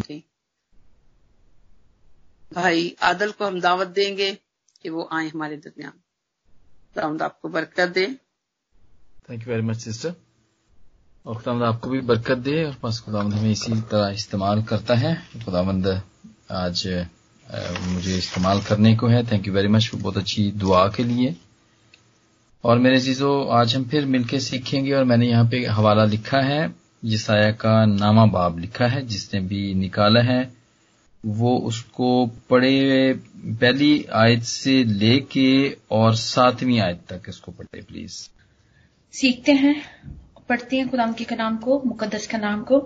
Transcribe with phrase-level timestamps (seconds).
[0.00, 0.24] थी।
[2.54, 4.38] भाई, आदल को हम दावत देंगे
[4.82, 8.06] कि वो आए हमारे दरमियान। खुदावंद आपको बरकत दे।
[9.30, 10.14] Thank you very much sister
[11.26, 15.28] और खुदावंद आपको भी बरकत दे और बस खुदावंद हमें इसी तरह इस्तेमाल करता है।
[15.44, 16.02] खुदावंद
[16.50, 17.06] आज
[17.80, 21.36] मुझे इस्तेमाल करने को है। थैंक यू वेरी मच बहुत अच्छी दुआ के लिए।
[22.64, 26.79] और मेरे चीज़ों, आज हम फिर मिलकर सीखेंगे और मैंने यहाँ पे हवाला लिखा है।
[27.04, 30.52] यसाया का नामा बाब लिखा है, जिसने भी निकाला है,
[31.26, 33.12] वो उसको पढ़े
[33.60, 38.28] पहली आयत से लेके और सातवीं आयत तक इसको पढ़े प्लीज़
[39.14, 39.74] सीखते हैं,
[40.48, 42.78] पढ़ते हैं खुदाम के कलाम को मुकदस का नाम को।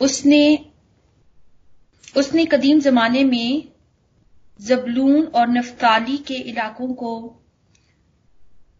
[0.00, 0.42] उसने
[2.16, 3.64] उसने कदीम जमाने में
[4.60, 7.12] जबलून और नफ्ताली के इलाकों को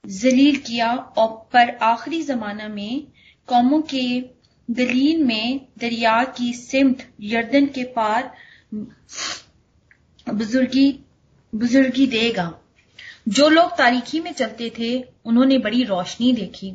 [0.06, 3.06] जलील किया और पर आखिरी जमाना में
[3.48, 4.20] कौमों के
[4.68, 8.32] दलील में दरिया की सिमत यर्दन के पार
[10.26, 10.90] बुजुर्गी
[11.54, 12.52] बुजुर्गी देगा।
[13.28, 16.72] जो लोग तारीखी में चलते थे, उन्होंने बड़ी रोशनी देखी।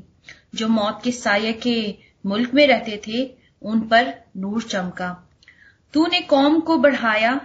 [0.56, 3.24] जो मौत के साय के मुल्क में रहते थे,
[3.62, 5.10] उन पर नूर चमका।
[5.94, 7.36] तूने कौम को बढ़ाया,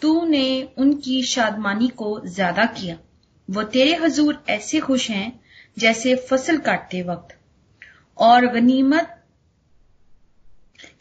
[0.00, 2.98] तूने उनकी शादमानी को ज़्यादा किया।
[3.48, 5.40] वो तेरे हजूर ऐसे खुश हैं,
[5.78, 7.36] जैसे फ़सल काटते वक्त।
[8.18, 9.20] और गनीमत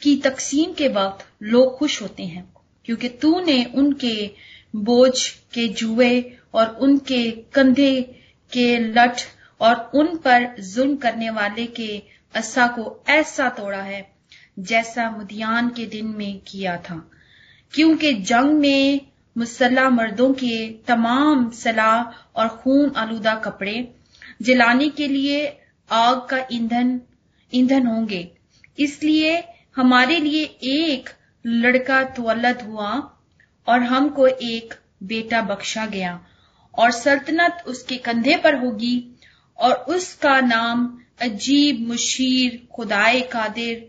[0.02, 2.53] की तकसीम के वक्त लोग खुश होते हैं,
[2.86, 4.16] क्योंकि तूने उनके
[4.75, 8.02] बोझ के जुए और उनके कंधे
[8.52, 9.22] के लठ
[9.61, 12.03] और उन पर जुल्म करने वाले के
[12.36, 14.14] असा को ऐसा तोड़ा है
[14.59, 17.09] जैसा मुदियान के दिन में किया था।
[17.73, 19.02] क्योंकि जंग में
[19.38, 23.94] मुसल्ला मर्दों के तमाम सलाह और खून आलूदा कपड़े
[24.41, 25.45] जलाने के लिए
[25.94, 27.00] आग का ईंधन
[27.54, 28.28] ईंधन होंगे।
[28.80, 29.44] इसलिए
[29.76, 31.10] हमारे लिए एक
[31.46, 32.92] लड़का तवलद हुआ
[33.68, 36.20] और हमको एक बेटा बख्शा गया
[36.74, 38.96] और सल्तनत उसके कंधे पर होगी
[39.59, 40.88] और उसका नाम
[41.22, 43.88] अजीब मुशीर खुदाए कादिर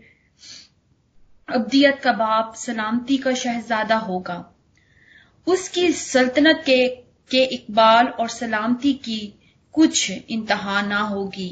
[1.49, 4.37] अब्दियत का बाप सलामती का शहजादा होगा।
[5.47, 6.87] उसकी सल्तनत के
[7.31, 9.19] के इकबाल और सलामती की
[9.75, 11.49] कुछ इंतहा ना होगी।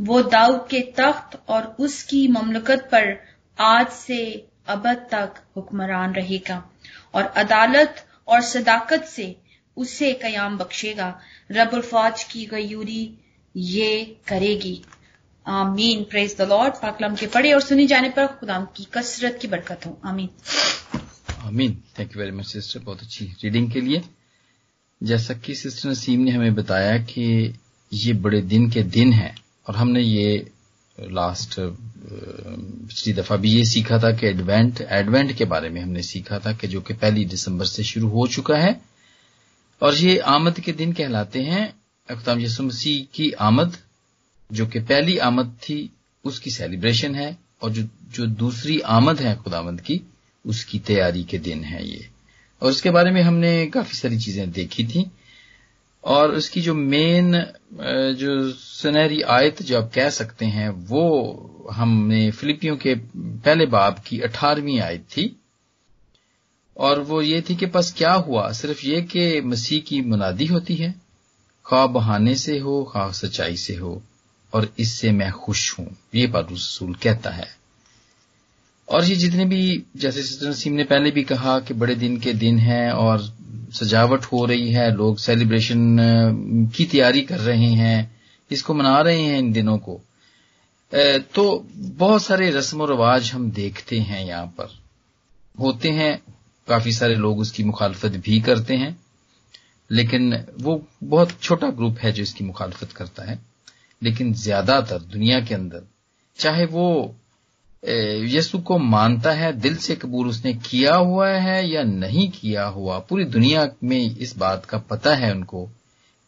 [0.00, 3.20] वो दाऊद के तख्त और उसकी ममलकत पर
[3.58, 6.70] आज से अबद तक हुक्मरान रहेगा
[7.14, 9.36] और अदालत और सदाकत से
[9.76, 11.20] उसे कयाम बख्शेगा।
[11.52, 13.18] रबुल फौज की गयूरी
[13.56, 14.82] ये करेगी।
[15.46, 19.48] आमीन। प्रेज द लॉर्ड पाकलम के पढ़े और सुनी जाने पर खुदाम की कसरत की
[19.48, 20.28] बरकत हो। आमीन।
[21.38, 24.02] आमीन। Thank you very much sister बहुत अच्छी रीडिंग के लिए।
[25.02, 27.54] जैसा कि सिस्टर नसीम ने हमें बताया कि
[27.92, 30.50] ये बड़े दिन के दिन हैं। और हमने ये
[31.00, 36.38] लास्ट पिछली दफ़ा भी ये सीखा था कि एडवेंट एडवेंट के बारे में हमने सीखा
[36.38, 38.80] था कि जो कि पहली दिसंबर से शुरू हो चुका है।
[39.82, 41.74] और ये आमद के दिन कहलाते हैं।
[42.10, 43.76] अख्ताम यसु मसीह की आमद,
[44.52, 45.90] जो कि पहली आमद थी,
[46.24, 50.00] उसकी सेलिब्रेशन है। और जो जो दूसरी आमद है खुदामद की,
[50.46, 52.08] उसकी तैयारी के दिन है ये।
[52.62, 55.10] और उसके बारे में हमने काफ़ी सारी चीज़ें देखी थी।
[56.04, 57.46] और उसकी जो मेन
[58.12, 64.20] जो सुनहरी आयत जो आप कह सकते हैं, वो हमने फिलिपियों के पहले बाब की
[64.20, 65.36] अठारहवीं आयत थी।
[66.76, 68.52] और वो ये थी कि बस क्या हुआ?
[68.52, 70.94] सिर्फ़ ये कि मसीह की मुनादी होती है।
[71.66, 74.02] खा बहाने से हो खा सच्चाई से हो,
[74.54, 77.56] और इससे मैं खुश हूँ। ये बाबू रसूल कहता है।
[78.88, 82.32] और ये जितने भी, जैसे सिस्टर नसीम ने पहले भी कहा कि बड़े दिन के
[82.32, 83.41] दिन हैं और
[83.72, 89.38] सजावट हो रही है, लोग सेलिब्रेशन की तैयारी कर रहे हैं, इसको मना रहे हैं
[89.38, 90.00] इन दिनों को।
[91.34, 91.44] तो
[91.76, 94.74] बहुत सारे रस्म रिवाज हम देखते हैं यहाँ पर।
[95.56, 96.22] होते हैं,
[96.68, 98.96] काफ़ी सारे लोग उसकी मुखालफत भी करते हैं,
[99.90, 103.38] लेकिन वो बहुत छोटा ग्रुप है जो इसकी मुखालफत करता है।
[104.02, 105.82] लेकिन ज़्यादातर दुनिया के अंदर,
[106.38, 107.14] चाहे वो
[107.84, 112.98] यसु को मानता है, दिल से कबूल उसने किया हुआ है या नहीं किया हुआ।
[112.98, 115.68] पूरी दुनिया में इस बात का पता है उनको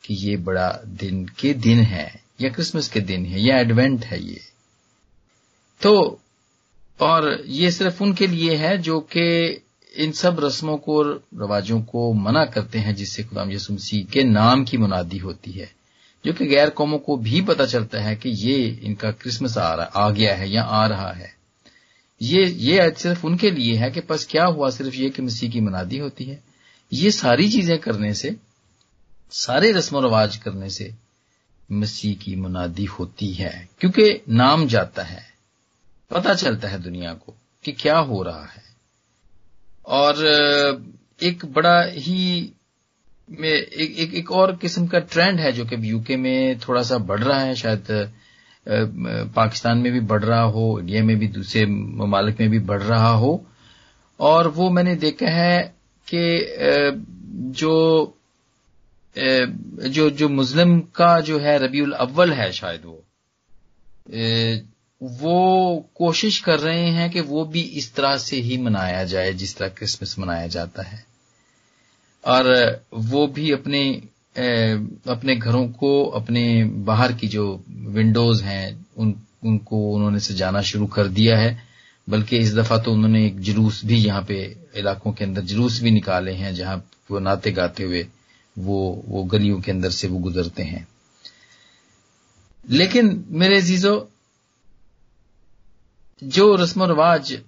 [0.05, 4.23] कि ये बड़ा दिन के दिन है, या क्रिसमस के दिन है, या एडवेंट है
[4.23, 4.40] ये।
[5.82, 6.20] तो
[7.00, 9.62] और ये सिर्फ़ उनके लिए है जो कि
[9.96, 14.25] इन सब रस्मों को और रवाजों को मना करते हैं, जिससे गुलाम यसु मसीह के
[14.25, 15.70] नाम की मुनादी होती है,
[16.26, 19.87] जो कि गैर कौमों को भी पता चलता है कि ये इनका क्रिसमस आ रहा,
[19.87, 21.44] आ गया है या आ रहा है।
[22.22, 25.61] ये ये सिर्फ़ उनके लिए है कि बस क्या हुआ सिर्फ़ ये कि मसीह की
[25.61, 26.43] मनादी होती है।
[26.93, 28.37] ये सारी चीज़ें करने से
[29.31, 30.94] सारे रस्म रवाज करने से
[31.72, 35.22] मसीह की मुनादी होती है क्योंकि नाम जाता है।
[36.11, 37.34] पता चलता है दुनिया को
[37.64, 38.62] कि क्या हो रहा है।
[39.87, 40.25] और
[41.22, 42.52] एक बड़ा ही
[43.31, 47.22] एक, एक, एक और किस्म का ट्रेंड है जो कि यूके में थोड़ा सा बढ़
[47.22, 48.12] रहा है शायद
[48.66, 53.11] पाकिस्तान में भी बढ़ रहा हो, इंडिया में भी, दूसरे ममालिक में भी बढ़ रहा
[53.11, 53.46] हो।
[54.20, 55.75] और वो मैंने देखा है
[56.08, 56.22] कि
[57.52, 57.75] जो
[59.16, 63.02] जो जो मुस्लिम का जो है रबीउल अव्वल है शायद वो
[65.00, 69.56] वो कोशिश कर रहे हैं कि वो भी इस तरह से ही मनाया जाए, जिस
[69.56, 71.05] तरह क्रिसमस मनाया जाता है।
[72.25, 74.02] और वो भी अपने
[75.06, 79.14] अपने घरों को, अपने बाहर की जो विंडोज़ हैं, उन,
[79.44, 81.75] उनको उन्होंने सजाना शुरू कर दिया है।
[82.10, 85.90] बल्कि इस दफ़ा तो उन्होंने एक जुलूस भी यहाँ पे इलाकों के अंदर जुलूस भी
[85.90, 88.06] निकाले हैं, जहाँ वो नाते गाते हुए
[88.58, 90.88] वो वो गलियों के अंदर से वो गुजरते हैं।
[92.70, 94.10] लेकिन मेरे जीजो
[96.25, 97.38] जो रस्म रिवाज,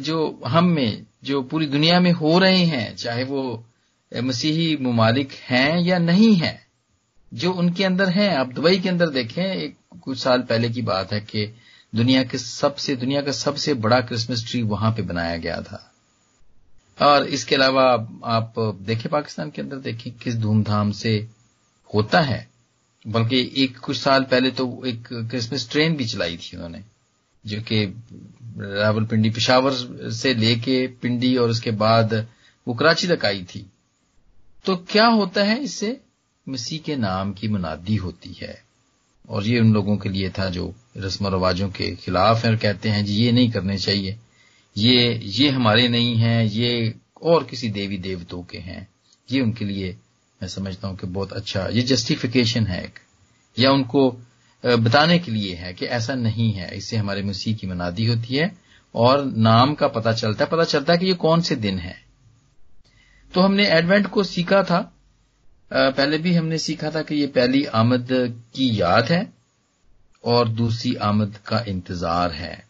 [0.00, 3.64] जो हम में, जो पूरी दुनिया में हो रहे हैं, चाहे वो
[4.20, 6.66] मसीही ममालिक हैं या नहीं हैं?
[7.34, 11.12] जो उनके अंदर हैं, आप दुबई के अंदर देखें, एक कुछ साल पहले की बात
[11.12, 11.54] है कि
[11.94, 15.94] दुनिया के सबसे, दुनिया का सबसे बड़ा क्रिसमस ट्री वहाँ पे बनाया गया था।
[17.02, 21.28] और इसके अलावा आप देखें पाकिस्तान के अंदर देखें, किस धूमधाम से
[21.94, 22.48] होता है।
[23.06, 26.82] बल्कि एक कुछ साल पहले तो एक क्रिसमस ट्रेन भी चलाई थी उन्होंने,
[27.46, 27.84] जो कि
[28.58, 29.72] रावलपिंडी पिशावर
[30.10, 32.26] से लेके पिंडी और उसके बाद
[32.68, 33.70] वो कराची तक आई थी।
[34.64, 35.58] तो क्या होता है?
[35.58, 36.00] इससे
[36.48, 38.62] मसीह के नाम की मुनादी होती है।
[39.28, 42.88] और ये उन लोगों के लिए था जो रस्म रवाजों के खिलाफ है और कहते
[42.88, 44.16] हैं, जी, ये नहीं करने चाहिए।
[44.76, 48.88] ये ये हमारे नहीं हैं, ये और किसी देवी देवतों के हैं।
[49.32, 49.96] ये उनके लिए
[50.42, 52.98] मैं समझता हूँ कि बहुत अच्छा ये जस्टिफिकेशन है एक।
[53.58, 54.16] या उनको
[54.64, 58.58] बताने के लिए है कि ऐसा नहीं है। इससे हमारे मसीह की मनादी होती है
[58.94, 62.03] और नाम का पता चलता है। पता चलता है कि ये कौन से दिन है।
[63.34, 64.80] तो हमने एडवेंट को सीखा था।
[65.70, 68.08] पहले भी हमने सीखा था कि ये पहली आमद
[68.54, 69.26] की याद है
[70.24, 72.62] और दूसरी आमद का इंतज़ार है।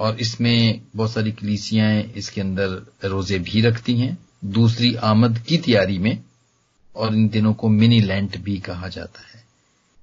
[0.00, 2.68] और इसमें बहुत सारी कलीसियाँ इसके अंदर
[3.04, 6.18] रोज़े भी रखती हैं। दूसरी आमद की तैयारी में
[6.96, 9.42] और इन दिनों को मिनी लेंट भी कहा जाता है।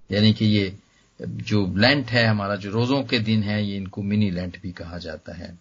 [0.10, 0.74] यानी कि ये
[1.20, 4.98] जो लेंट है, हमारा जो रोजों के दिन है, ये इनको मिनी लेंट भी कहा
[4.98, 5.58] जाता है।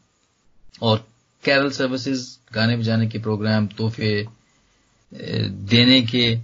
[0.82, 1.06] और
[1.46, 4.26] कैरल सर्विसेज़ गाने बजाने के प्रोग्राम तोहफे
[5.70, 6.38] देने के,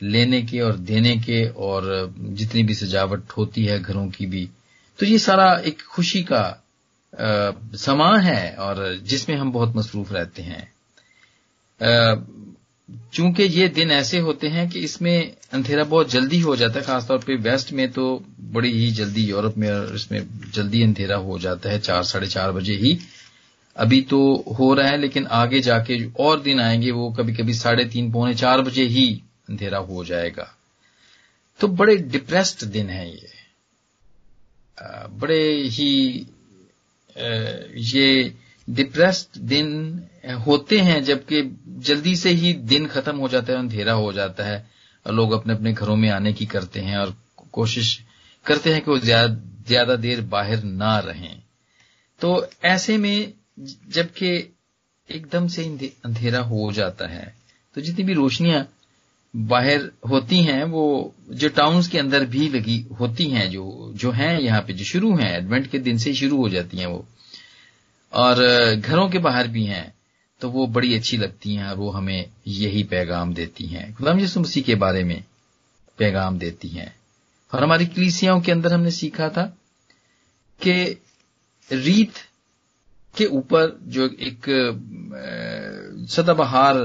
[0.00, 4.48] लेने के और देने के और जितनी भी सजावट होती है घरों की भी।
[4.98, 6.44] तो ये सारा एक खुशी का
[7.76, 10.62] समा है और जिसमें हम बहुत मसरूफ रहते हैं।
[13.14, 17.18] चूँकि ये दिन ऐसे होते हैं कि इसमें अंधेरा बहुत जल्दी हो जाता है, खासतौर
[17.18, 21.70] पे वेस्ट में तो बड़ी ही जल्दी, यूरोप में और इसमें जल्दी अंधेरा हो जाता
[21.70, 22.98] है, चार, साढ़े चार बजे ही।
[23.76, 24.18] अभी तो
[24.58, 28.34] हो रहा है, लेकिन आगे जाके और दिन आएँगे, वो कभी कभी साढ़े तीन, पौने
[28.34, 29.06] चार बजे ही
[29.48, 30.50] अंधेरा हो जाएगा।
[31.60, 33.28] तो बड़े डिप्रेस्ड दिन है ये।
[35.10, 36.26] बड़े ही
[37.86, 38.34] ये
[38.68, 39.68] डिप्रेस्ड दिन
[40.46, 41.42] होते हैं, जबकि
[41.80, 44.66] जल्दी से ही दिन खत्म हो जाता है, अंधेरा हो जाता है,
[45.06, 47.14] और लोग अपने अपने घरों में आने की करते हैं, और
[47.52, 47.98] कोशिश
[48.46, 51.42] करते हैं कि वो ज़्यादा देर बाहर ना रहें।
[52.20, 54.30] तो ऐसे में जबकि
[55.08, 55.64] एकदम से
[56.04, 57.34] अंधेरा हो जाता है
[57.76, 58.66] तो जितनी भी रोशनियाँ
[59.34, 64.38] बाहर होती हैं, वो जो टाउन्स के अंदर भी लगी होती हैं, जो जो हैं
[64.40, 67.04] यहाँ पे, जो शुरू हैं एडवेंट के दिन से शुरू हो जाती हैं वो,
[68.12, 68.42] और
[68.76, 69.92] घरों के बाहर भी हैं
[70.40, 74.40] तो वो बड़ी अच्छी लगती हैं, और वो हमें यही पैगाम देती हैं। गुलाम यसु
[74.40, 75.22] मसीह के बारे में
[75.98, 76.94] पैगाम देती हैं।
[77.52, 79.44] और हमारी कलीसियाओं के अंदर हमने सीखा था
[80.60, 80.72] कि
[81.70, 82.12] रीत
[83.16, 84.46] के ऊपर जो एक
[86.10, 86.76] सदाबहार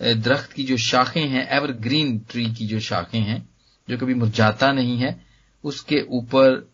[0.00, 3.48] दरख्त की जो शाखें हैं एवरग्रीन ट्री की जो शाखें हैं,
[3.88, 5.20] जो कभी मुरझाता नहीं है,
[5.64, 6.68] उसके ऊपर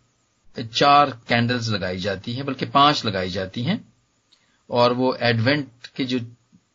[0.74, 3.84] चार कैंडल्स लगाई जाती हैं, बल्कि पाँच लगाई जाती हैं,
[4.70, 6.18] और वो एडवेंट के जो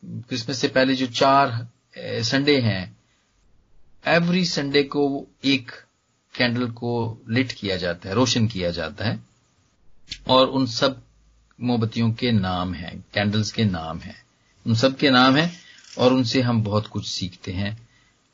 [0.04, 1.68] क्रिसमस से पहले जो चार
[1.98, 2.96] संडे हैं
[4.06, 5.70] एवरी संडे को एक
[6.34, 9.18] कैंडल को लिट किया जाता है, रोशन किया जाता है,
[10.28, 11.02] और उन सब
[11.60, 14.16] मोमबत्तियों के नाम हैं कैंडल्स के नाम हैं।
[14.66, 15.52] उन सब के नाम हैं
[15.98, 17.76] और उनसे हम बहुत कुछ सीखते हैं।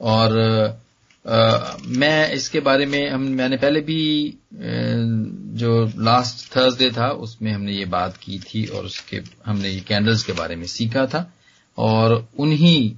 [0.01, 0.39] और
[1.27, 4.35] आ, मैं इसके बारे में हम मैंने पहले भी
[5.57, 10.23] जो लास्ट थर्सडे था उसमें हमने ये बात की थी और उसके हमने ये कैंडल्स
[10.23, 11.33] के बारे में सीखा था।
[11.79, 12.95] और उन्हीं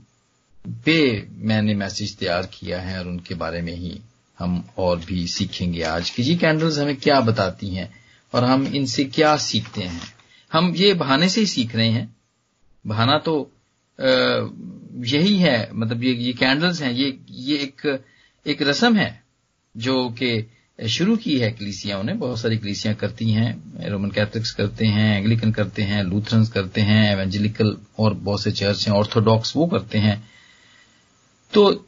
[0.85, 4.01] पे मैंने मैसेज तैयार किया है और उनके बारे में ही
[4.39, 7.93] हम और भी सीखेंगे आज कि। जी कैंडल्स हमें क्या बताती हैं
[8.35, 10.16] और हम इनसे क्या सीखते हैं?
[10.57, 12.15] हम ये बहाने से ही सीख रहे हैं।
[12.85, 13.35] बहाना तो
[15.07, 18.03] यही है मतलब ये ये कैंडल्स हैं, ये ये एक
[18.47, 19.23] एक रस्म है
[19.75, 20.47] जो कि
[20.79, 25.53] शुरू की है कलीसियाओं ने। बहुत सारी कलीसियाँ करती हैं, रोमन कैथलिक्स करते हैं एंग्लिकन
[25.53, 30.17] करते हैं लूथरन्स करते हैं एवेंजलिकल और बहुत से चर्च हैं ऑर्थोडॉक्स वो करते हैं।
[31.53, 31.86] तो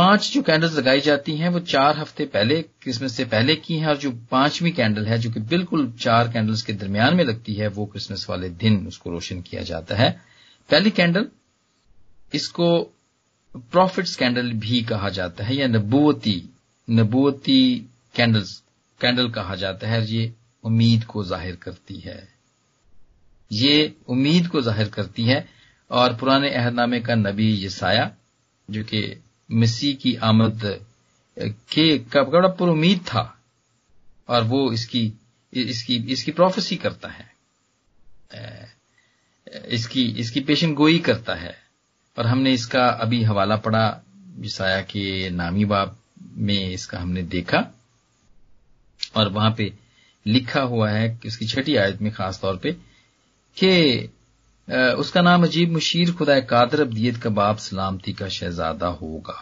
[0.00, 3.86] पाँच जो कैंडल्स लगाई जाती हैं, वो चार हफ़्ते पहले क्रिसमस से पहले की हैं
[3.88, 7.68] और जो पांचवी कैंडल है, जो कि बिल्कुल चार कैंडल्स के दरमियान में लगती है,
[7.68, 10.10] वो क्रिसमस वाले दिन उसको रोशन किया जाता है।
[10.68, 11.28] पहली कैंडल
[12.34, 12.80] इसको
[13.72, 16.42] प्रॉफिट्स कैंडल भी कहा जाता है, या नबूवती
[16.88, 18.62] नबूवती कैंडल्स
[19.00, 20.32] कैंडल कहा जाता है ये
[20.64, 22.28] उम्मीद को ज़ाहिर करती है।
[23.50, 25.48] ये उम्मीद को ज़ाहिर करती है,
[25.90, 28.10] और पुराने अहदनामे का नबी यसाया,
[28.68, 29.02] जो कि
[29.50, 30.60] मसीह की आमद
[31.72, 33.22] के का बड़ा पर उम्मीद था
[34.28, 35.12] और वो इसकी
[35.52, 37.28] इसकी इसकी प्रोफेसी करता है।
[39.68, 41.56] इसकी इसकी पेशन गोई करता है।
[42.18, 44.02] और हमने इसका अभी हवाला पढ़ा
[44.38, 45.96] यसाया के नामी बाब
[46.36, 47.66] में इसका हमने देखा।
[49.16, 49.72] और वहाँ पे
[50.26, 52.72] लिखा हुआ है कि उसकी छठी आयत में खास तौर पे,
[53.56, 54.10] कि
[54.70, 59.38] उसका नाम अजीब मुशीर खुदा कादर अबदियत का बाप सलामती का शहजादा होगा।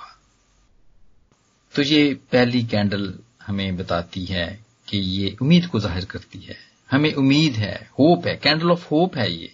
[1.74, 3.12] तो ये पहली कैंडल
[3.46, 4.46] हमें बताती है
[4.88, 6.56] कि ये उम्मीद को ज़ाहिर करती है।
[6.90, 9.52] हमें उम्मीद है, होप है, कैंडल ऑफ़ होप है ये।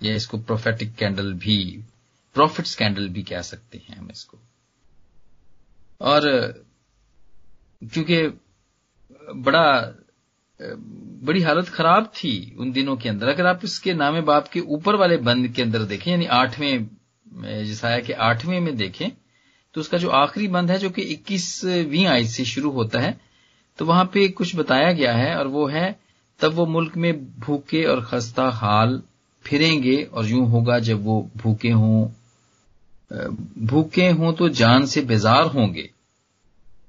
[0.00, 1.84] या इसको प्रोफेटिक कैंडल भी
[2.34, 4.38] प्रॉफिट्स कैंडल भी कह सकते हैं हम इसको।
[6.00, 6.28] और,
[7.82, 8.22] क्योंकि
[9.36, 9.94] बड़ा
[10.60, 14.96] बड़ी हालत खराब थी उन दिनों के अंदर। अगर आप इसके नामे बाप के ऊपर
[14.96, 16.88] वाले बंद के अंदर देखें, यानी आठवें
[17.64, 19.10] जिसाया के आठवें में देखें
[19.74, 23.16] तो उसका जो आखिरी बंद है, जो कि इक्कीसवीं आयत से शुरू होता है
[23.78, 25.98] तो वहाँ पे कुछ बताया गया है और वो है,
[26.40, 29.02] तब वो मुल्क में भूखे और खस्ता हाल
[29.44, 32.06] फिरेंगे और यूँ होगा जब वो भूखे हों।
[33.66, 35.88] भूखे हों तो जान से बेजार होंगे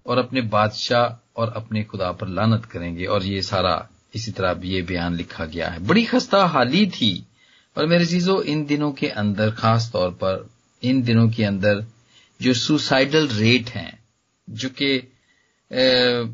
[0.06, 1.06] और अपने बादशाह
[1.40, 3.76] और अपने खुदा पर लानत करेंगे। और ये सारा
[4.16, 7.12] इसी तरह ये बयान लिखा गया है। बड़ी खस्ता हाली थी।
[7.76, 10.50] और मेरे चीज़ों, इन दिनों के अंदर, खास तौर पर,
[10.84, 11.86] इन दिनों के अंदर
[12.40, 14.00] जो सुसाइडल रेट हैं,
[14.48, 14.98] जो कि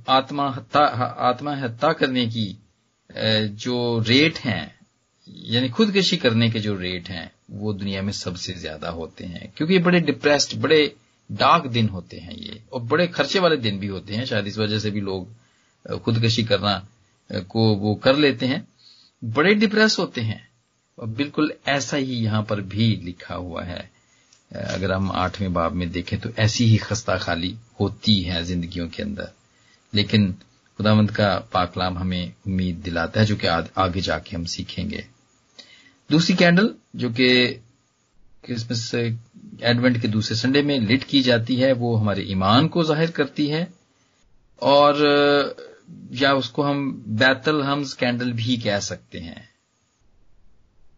[0.09, 0.81] आत्मा हत्या
[1.29, 2.47] आत्मा हत्या करने की
[3.59, 4.75] जो रेट हैं,
[5.27, 9.79] यानी खुदकशी करने के जो रेट हैं, वो दुनिया में सबसे ज़्यादा होते हैं। क्योंकि
[9.79, 10.81] बड़े डिप्रेस्ड बड़े
[11.29, 14.58] डार्क दिन होते हैं ये, और बड़े खर्चे वाले दिन भी होते हैं, शायद इस
[14.58, 16.77] वजह से भी लोग खुदकशी करना
[17.29, 18.67] को वो कर लेते हैं।
[19.22, 20.48] बड़े डिप्रेस होते हैं,
[20.98, 23.89] और बिल्कुल ऐसा ही यहाँ पर भी लिखा हुआ है।
[24.51, 29.03] अगर हम आठवें बाब में देखें तो ऐसी ही खस्ता खाली होती है जिंदगियों के
[29.03, 29.32] अंदर।
[29.94, 30.32] लेकिन
[30.79, 35.05] खुदावंत का पाकलाम हमें उम्मीद दिलाता है जो कि आगे जाके हम सीखेंगे।
[36.10, 37.48] दूसरी कैंडल जो कि
[38.44, 38.91] क्रिसमस
[39.62, 43.47] एडवेंट के दूसरे संडे में लिट की जाती है वो हमारे ईमान को ज़ाहिर करती
[43.47, 43.67] है।
[44.62, 45.03] और
[46.13, 49.50] या उसको हम बैतल हम्स कैंडल भी कह सकते हैं।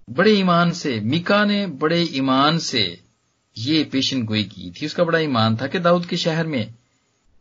[0.08, 2.84] बड़े ईमान से मिका ने बड़े ईमान से
[3.56, 6.74] ये पेशन गोई की थी। उसका बड़ा ईमान था कि दाऊद के शहर में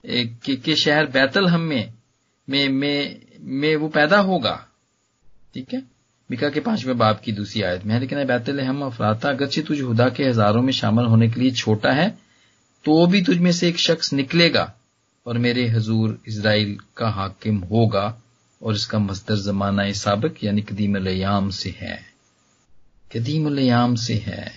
[0.05, 1.93] के, के शहर बैतल हम में
[2.49, 4.57] में में, में वो पैदा होगा।
[5.55, 5.83] ठीक है?
[6.31, 9.81] मिका के पाँचवें बाप की दूसरी आयत में है, लेकिन बैतल हम अफराता, अगरचे तुझ
[9.81, 12.09] हुदा के हज़ारों में शामिल होने के लिए छोटा है
[12.85, 14.73] तो भी तुझ में से एक शख्स निकलेगा,
[15.27, 18.05] और मेरे हजूर इसराइल का हाकिम होगा,
[18.61, 21.99] और इसका मस्तर जमाना सबक, यानी कदीम लयाम से है।
[23.11, 24.53] कदीम लयाम से है।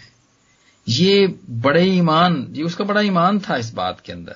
[0.88, 1.28] ये
[1.60, 4.36] बड़े ईमान, ये उसका बड़ा ईमान था इस बात के अंदर।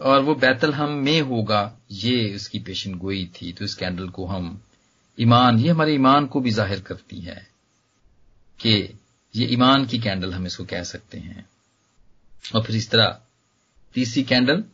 [0.00, 4.26] और वो बैतल हम में होगा, ये उसकी पेशन गोई थी तो इस कैंडल को
[4.26, 4.60] हम
[5.18, 7.46] ईमान, ये हमारे ईमान को भी ज़ाहिर करती है
[8.60, 8.72] कि
[9.34, 11.44] ये ईमान की कैंडल हम इसको कह सकते हैं।
[12.54, 13.18] और फिर इस तरह
[13.94, 14.64] तीसरी कैंडल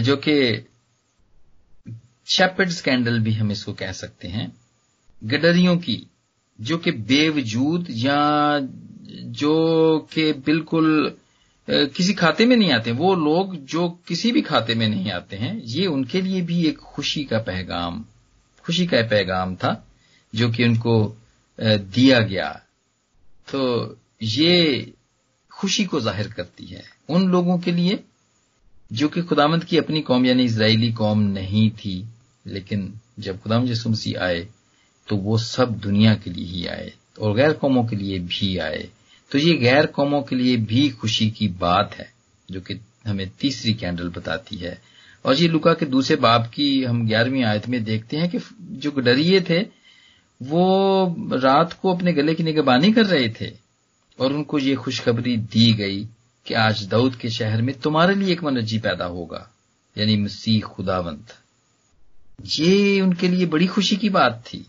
[0.00, 0.66] जो कि
[2.28, 4.52] शेपर्ड्स कैंडल भी हम इसको कह सकते हैं।
[5.22, 6.06] गडरियों की,
[6.58, 8.58] जो कि बेवजूद या
[9.32, 11.16] जो कि बिल्कुल
[11.68, 15.54] किसी खाते में नहीं आते। वो लोग जो किसी भी खाते में नहीं आते हैं,
[15.56, 18.04] ये उनके लिए भी एक खुशी का पैगाम
[18.64, 19.72] खुशी का पैगाम था,
[20.32, 21.16] जो कि उनको
[21.58, 22.48] दिया गया।
[23.48, 24.92] तो ये
[25.52, 27.98] खुशी को ज़ाहिर करती है उन लोगों के लिए,
[28.90, 32.06] जो कि खुदामंद की अपनी कौम, यानी इसराइली कौम नहीं थी,
[32.46, 34.46] लेकिन जब खुदाम यसु मसीह आए
[35.08, 38.88] तो वो सब दुनिया के लिए ही आए, और गैर कौमों के लिए भी आए।
[39.30, 42.10] तो ये गैर कौमों के लिए भी खुशी की बात है,
[42.48, 44.80] जो कि हमें तीसरी कैंडल बताती है।
[45.24, 48.90] और ये लुका के दूसरे बाप की हम ग्यारहवीं आयत में देखते हैं कि जो
[48.90, 49.60] डरिए थे,
[50.42, 53.52] वो रात को अपने गले की निगबानी कर रहे थे
[54.20, 56.04] और उनको ये खुशखबरी दी गई
[56.46, 59.50] कि आज दाऊद के शहर में तुम्हारे लिए एक मनजी पैदा होगा,
[59.98, 61.34] यानी मसीह खुदावंत।
[62.46, 64.66] ये उनके लिए बड़ी खुशी की बात थी।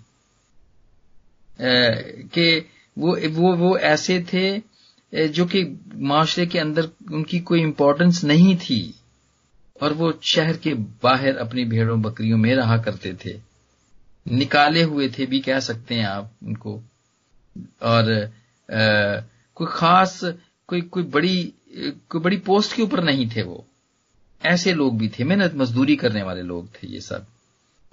[1.61, 8.55] कि वो वो वो ऐसे थे जो कि माशरे के अंदर उनकी कोई इंपॉर्टेंस नहीं
[8.57, 8.95] थी।
[9.81, 13.39] और वो शहर के बाहर अपनी भेड़ों बकरियों में रहा करते थे।
[14.27, 16.81] निकाले हुए थे भी कह सकते हैं आप उनको।
[17.81, 18.11] और
[18.69, 19.21] आ,
[19.55, 20.19] कोई खास
[20.67, 21.53] कोई कोई बड़ी
[22.09, 23.65] कोई बड़ी पोस्ट के ऊपर नहीं थे वो।
[24.41, 27.25] ऐसे लोग भी थे मेहनत मजदूरी करने वाले लोग थे ये सब।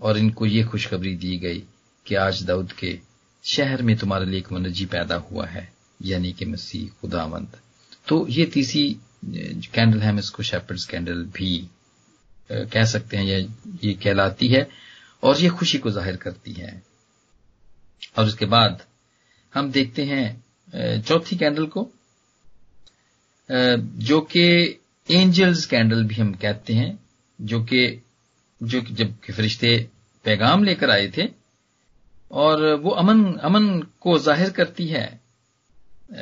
[0.01, 1.63] और इनको ये खुशखबरी दी गई
[2.07, 2.99] कि आज दाऊद के
[3.45, 7.59] शहर में तुम्हारे लिए एक मनजी पैदा हुआ है यानी कि मसीह खुदावंत।
[8.09, 8.97] तो ये तीसरी
[9.75, 11.69] कैंडल है इसको शेपर्ड्स कैंडल भी
[12.51, 13.41] कह सकते हैं ये
[13.85, 14.69] ये कहलाती है
[15.23, 16.83] और ये खुशी को ज़ाहिर करती है।
[18.19, 18.83] और उसके बाद
[19.55, 21.91] हम देखते हैं चौथी कैंडल को
[23.49, 24.45] जो कि
[25.09, 26.99] एंजल्स कैंडल भी हम कहते हैं,
[27.39, 28.03] जो कि,
[28.61, 29.77] जो जब फरिश्ते
[30.25, 31.29] पैगाम लेकर आए थे
[32.31, 33.69] और वो अमन अमन
[34.01, 35.09] को ज़ाहिर करती है।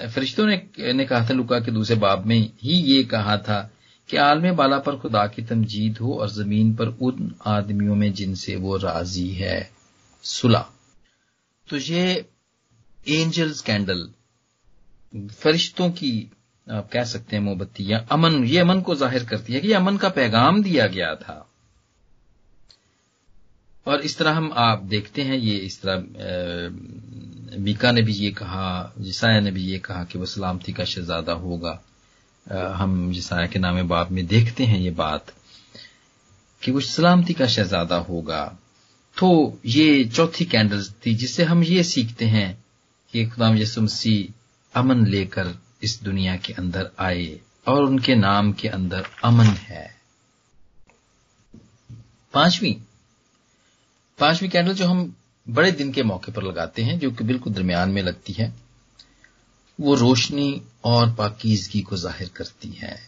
[0.07, 3.59] फरिश्तों ने ने कहा था लुका के दूसरे बाब में ही ये कहा था
[4.09, 8.57] कि आलम बाला पर खुदा की तमजीद हो और ज़मीन पर उन आदमियों में जिनसे
[8.57, 9.71] वो राज़ी है।
[10.25, 10.65] सुला
[11.69, 12.25] तो ये
[13.09, 14.09] एंजल्स कैंडल
[15.33, 16.31] फरिश्तों की,
[16.67, 19.97] आप कह सकते हैं मोमबत्ती या अमन, ये अमन को ज़ाहिर करती है कि अमन
[19.97, 21.47] का पैगाम दिया गया था।
[23.87, 28.93] और इस तरह हम, आप देखते हैं, ये इस तरह मीका ने भी ये कहा,
[28.99, 31.81] जिसाया ने भी ये कहा कि वह सलामती का शहजादा होगा।
[32.53, 35.33] हम जिसाया के नाम बाप में देखते हैं ये बात,
[36.63, 38.59] कि वो सलामती का शहजादा होगा।
[39.19, 42.65] तो ये चौथी कैंडल थी जिससे हम ये सीखते हैं
[43.13, 43.87] कि खुदाम यसु
[44.75, 49.97] अमन लेकर इस दुनिया के अंदर आए और उनके नाम के अंदर अमन है।
[52.35, 52.73] पांचवी।
[54.19, 55.17] पांचवी कैंडल जो हम
[55.49, 58.66] बड़े दिन के मौके पर लगाते हैं, जो कि बिल्कुल दरमियान में लगती है।
[59.79, 62.99] वो रोशनी और पाकिजगी को ज़ाहिर करती है।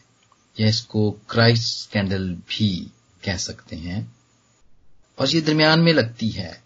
[0.57, 2.71] या इसको क्राइस्ट कैंडल भी
[3.23, 4.01] कह सकते हैं।
[5.19, 6.63] और ये दरमियान में लगती है।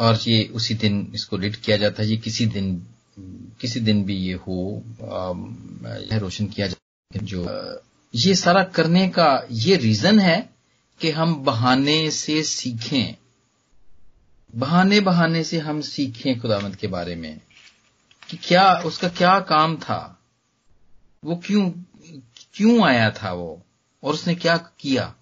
[0.00, 2.86] और ये उसी दिन इसको लिट किया जाता है। ये किसी दिन
[3.60, 4.82] किसी दिन भी ये हो
[6.12, 7.44] रोशन किया जाए जो
[8.14, 10.38] ये सारा करने का ये रीजन है
[11.00, 13.14] कि हम बहाने से सीखें।
[14.54, 17.40] बहाने बहाने से हम सीखें खुदामंद के बारे में।
[18.30, 20.20] कि क्या उसका क्या काम था?
[21.24, 21.70] वो क्यों
[22.54, 23.62] क्यों आया था वो?
[24.02, 25.14] और उसने क्या किया?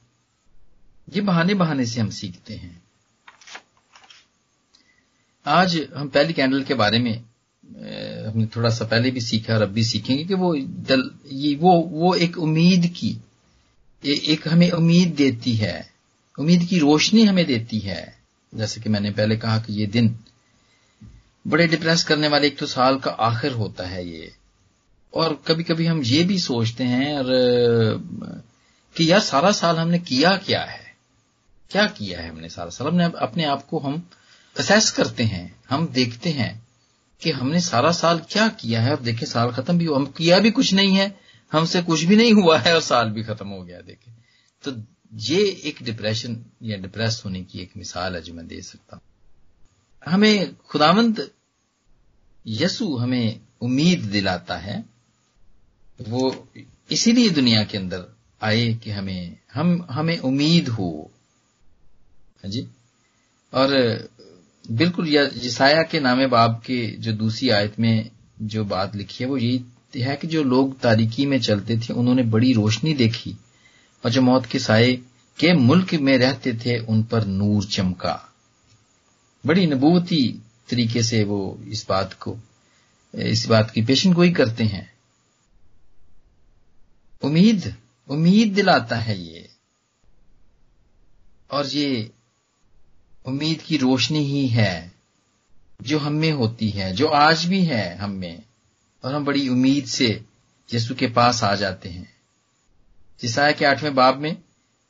[1.14, 2.82] ये बहाने बहाने से हम सीखते हैं।
[5.46, 7.24] आज हम पहली कैंडल के बारे में
[8.26, 11.80] हमने थोड़ा सा पहले भी सीखा और अब भी सीखेंगे कि वो दल, ये वो
[11.80, 13.18] वो एक उम्मीद की
[14.06, 15.92] एक हमें उम्मीद देती है।
[16.38, 18.18] उम्मीद की रोशनी हमें देती है।
[18.54, 20.18] जैसे कि मैंने पहले कहा कि ये दिन
[21.44, 24.32] बड़े डिप्रेस करने वाले एक तो साल का आखिर होता है ये।
[25.12, 27.24] और कभी कभी हम ये भी सोचते हैं, और,
[28.96, 30.82] कि यार सारा साल हमने किया क्या है?
[31.70, 32.88] क्या किया है हमने सारा साल?
[32.88, 34.02] हमने अपने आप को हम
[34.56, 36.52] असेस करते हैं, हम देखते हैं
[37.22, 40.38] कि हमने सारा साल क्या किया है। और देखे साल खत्म भी हुआ हम किया
[40.38, 41.14] भी कुछ नहीं है,
[41.52, 44.12] हमसे कुछ भी नहीं हुआ है, और साल भी खत्म हो गया देखे
[44.64, 44.72] तो
[45.26, 49.02] ये एक डिप्रेशन या डिप्रेस होने की एक मिसाल है जो मैं दे सकता हूँ।
[50.06, 51.32] हमें खुदावंत
[52.46, 54.84] यसु हमें उम्मीद दिलाता है।
[56.08, 56.48] वो
[56.90, 61.10] इसीलिए दुनिया के अंदर आए कि हमें, हम, हमें उम्मीद हो।
[62.36, 62.68] हाँ जी?
[63.54, 63.68] और
[64.70, 68.10] बिल्कुल जिसाया के नामे बाब के जो दूसरी आयत में
[68.42, 69.64] जो बात लिखी है, वो यही
[69.96, 73.36] है कि जो लोग तारीकी में चलते थे, उन्होंने बड़ी रोशनी देखी
[74.04, 74.96] और जो मौत के साय
[75.38, 78.33] के मुल्क में रहते थे, उन पर नूर चमका।
[79.46, 82.38] बड़ी नबूती तरीके से वो इस बात को,
[83.14, 84.94] इस बात की पेशन गोई करते हैं।
[87.22, 87.76] उम्मीद
[88.08, 89.50] उम्मीद दिलाता है ये।
[91.50, 92.10] और ये
[93.26, 94.92] उम्मीद की रोशनी ही है,
[95.82, 98.42] जो हम में होती है, जो आज भी है हम में।
[99.04, 100.24] और हम बड़ी उम्मीद से
[100.74, 102.16] यीशु के पास आ जाते हैं।
[103.20, 104.36] जिसाया के आठवें बाब में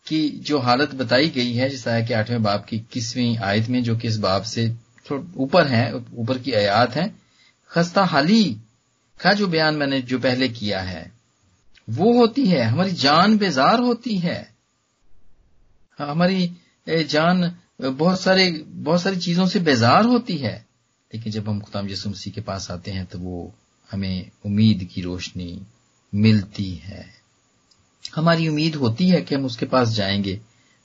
[0.07, 3.97] की जो हालत बताई गई है जिसाया के आठवें बाब की इक्कीसवीं आयत में, जो
[3.97, 4.75] कि इस बाब से
[5.37, 7.14] ऊपर है, ऊपर की आयात है,
[7.71, 8.57] खस्ता हाली
[9.21, 11.12] का जो बयान मैंने जो पहले किया है,
[11.90, 14.55] वो होती है, हमारी जान बेजार होती है।
[15.99, 16.53] हमारी
[16.88, 20.67] जान बहुत सारे, बहुत सारी चीज़ों से बेजार होती है।
[21.14, 23.55] लेकिन जब हम खुदाम यसु मसीह के पास आते हैं तो वो
[23.93, 25.67] हमें उम्मीद की रोशनी
[26.14, 27.13] मिलती है।
[28.05, 30.40] हमारी उम्मीद होती है कि हम उसके पास जाएँगे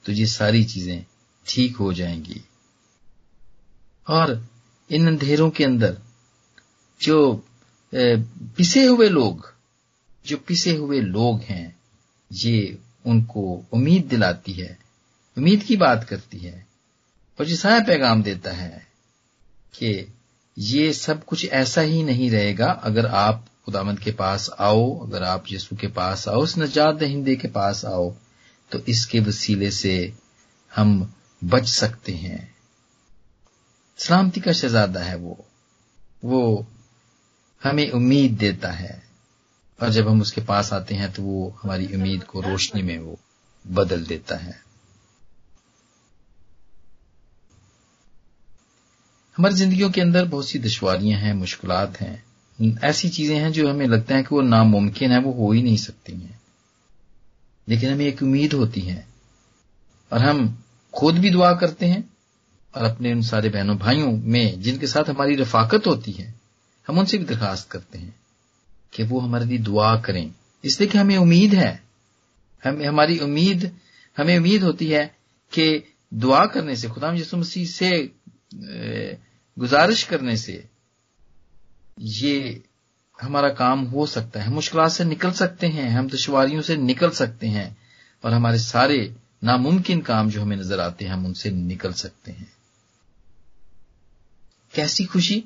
[0.06, 1.06] तो ये सारी चीज़ें
[1.48, 2.42] ठीक हो जाएँगी।
[4.08, 4.46] और
[4.90, 5.98] इन अंधेरों के अंदर
[7.02, 7.46] जो
[7.94, 9.54] पिसे हुए लोग,
[10.26, 11.80] जो पिसे हुए लोग हैं,
[12.32, 13.42] ये उनको
[13.74, 14.78] उम्मीद दिलाती है,
[15.38, 16.68] उम्मीद की बात करती है।
[17.40, 18.88] और जिसाया पैगाम देता है
[19.74, 20.14] कि
[20.58, 25.44] ये सब कुछ ऐसा ही नहीं रहेगा अगर आप खुदामंद के पास आओ, अगर आप
[25.52, 28.16] यीशु के पास आओ उस नजात दहिंदे के पास आओ
[28.72, 30.14] तो इसके वसीले से
[30.76, 32.56] हम बच सकते हैं।
[33.98, 35.46] सलामती का शहजादा है वो।
[36.26, 36.68] वो
[37.64, 39.04] हमें उम्मीद देता है।
[39.82, 43.20] और जब हम उसके पास आते हैं तो वो हमारी उम्मीद को रोशनी में वो
[43.68, 44.64] बदल देता है।
[49.38, 52.29] हमारी जिंदगियों के अंदर बहुत सी दुश्वारियाँ हैं, मुश्किलात हैं।
[52.84, 55.78] ऐसी चीज़ें हैं जो हमें लगता है कि वो नामुमकिन है, वो हो ही नहीं
[55.78, 56.42] सकती हैं।
[57.70, 59.08] लेकिन हमें एक उम्मीद होती है।
[60.14, 62.10] और हम खुद भी दुआ करते हैं,
[62.76, 66.36] और अपने उन सारे बहनों भाइयों में जिनके साथ हमारी रफाकत होती है,
[66.88, 68.16] हम उनसे भी दरखास्त करते हैं
[68.94, 70.34] कि वो हमारे लिए दुआ करें।
[70.66, 71.84] इसलिए कि हमें उम्मीद है।
[72.64, 73.78] हमें, हमारी उम्मीद,
[74.18, 75.16] हमें उम्मीद होती है
[75.52, 78.12] कि दुआ करने से, खुदाम यसु मसीह से
[79.60, 80.66] गुजारिश करने से
[82.00, 82.64] ये
[83.22, 87.48] हमारा काम हो सकता है। मुश्किल से निकल सकते हैं, हम दुश्वारियों से निकल सकते
[87.48, 87.78] हैं,
[88.24, 92.54] और हमारे सारे नामुमकिन काम जो हमें नज़र आते हैं, हम उनसे निकल सकते हैं।
[94.74, 95.44] कैसी खुशी?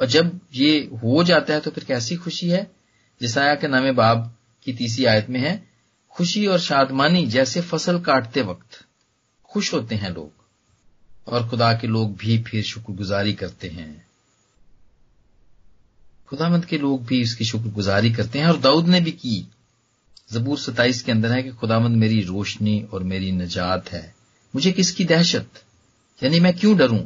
[0.00, 2.70] और जब ये हो जाता है तो फिर कैसी खुशी है?
[3.20, 5.68] जिसाया के नामे बाब की तीसरी आयत में है,
[6.10, 8.84] खुशी और शादमानी जैसे फ़सल काटते वक्त
[9.44, 10.32] खुश होते हैं लोग,
[11.28, 14.09] और खुदा के लोग भी फिर शुक्रगुजारी करते हैं।
[16.30, 19.48] खुदामंद के लोग भी इसकी शुक्रगुजारी करते हैं और दाऊद ने भी की।
[20.32, 24.14] जबूर सताइस के अंदर है कि खुदामंद मेरी रोशनी और मेरी निजात है।
[24.54, 25.46] मुझे किसकी दहशत?
[26.22, 27.02] यानी मैं क्यों डरूं?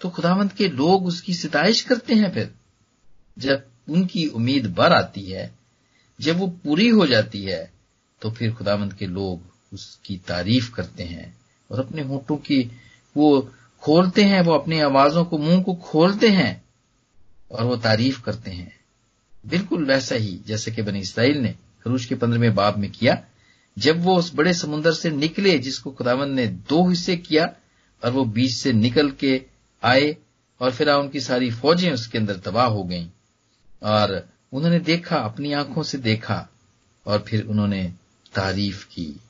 [0.00, 2.54] तो खुदावंत के लोग उसकी सिताइश करते हैं फिर।
[3.38, 5.54] जब उनकी उम्मीद बर आती है,
[6.20, 7.72] जब वो पूरी हो जाती है
[8.22, 9.40] तो फिर खुदावंत के लोग
[9.72, 11.36] उसकी तारीफ़ करते हैं
[11.70, 12.70] और अपने होठों की
[13.16, 16.64] वो खोलते हैं, वो अपनी आवाजों को, मुँह को खोलते हैं।
[17.52, 18.80] और वो तारीफ़ करते हैं।
[19.46, 23.24] बिल्कुल वैसा ही, जैसे कि बनी इसराइल ने खरूज के पंद्रहवें बाब में किया,
[23.78, 27.54] जब वो उस बड़े समुद्र से निकले जिसको खुदावंत ने दो हिस्से किया
[28.04, 29.42] और वो बीच से निकल के
[29.82, 30.16] आए
[30.60, 33.06] और फिर उनकी सारी फौजें उसके अंदर तबाह हो गईं
[33.82, 36.48] और उन्होंने देखा, अपनी आँखों से देखा
[37.06, 37.92] और फिर उन्होंने
[38.34, 39.20] तारीफ़ की।